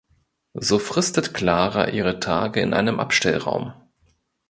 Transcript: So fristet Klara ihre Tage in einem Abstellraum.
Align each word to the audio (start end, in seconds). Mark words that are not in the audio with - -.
So 0.55 0.79
fristet 0.79 1.35
Klara 1.35 1.89
ihre 1.89 2.19
Tage 2.19 2.59
in 2.59 2.73
einem 2.73 2.99
Abstellraum. 2.99 3.73